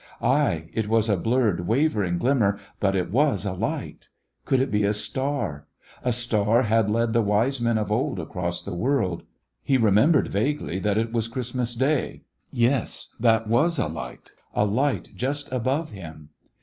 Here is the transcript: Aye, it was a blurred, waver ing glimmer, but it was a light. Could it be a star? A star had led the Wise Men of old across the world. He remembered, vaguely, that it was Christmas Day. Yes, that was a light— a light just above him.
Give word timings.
Aye, 0.19 0.67
it 0.73 0.87
was 0.87 1.09
a 1.09 1.15
blurred, 1.15 1.67
waver 1.67 2.03
ing 2.03 2.17
glimmer, 2.17 2.57
but 2.79 2.95
it 2.95 3.11
was 3.11 3.45
a 3.45 3.53
light. 3.53 4.09
Could 4.45 4.59
it 4.59 4.71
be 4.71 4.83
a 4.83 4.95
star? 4.95 5.67
A 6.03 6.11
star 6.11 6.63
had 6.63 6.89
led 6.89 7.13
the 7.13 7.21
Wise 7.21 7.61
Men 7.61 7.77
of 7.77 7.91
old 7.91 8.19
across 8.19 8.63
the 8.63 8.73
world. 8.73 9.21
He 9.61 9.77
remembered, 9.77 10.29
vaguely, 10.29 10.79
that 10.79 10.97
it 10.97 11.13
was 11.13 11.27
Christmas 11.27 11.75
Day. 11.75 12.23
Yes, 12.51 13.09
that 13.19 13.45
was 13.45 13.77
a 13.77 13.85
light— 13.85 14.31
a 14.55 14.65
light 14.65 15.09
just 15.15 15.51
above 15.51 15.91
him. 15.91 16.29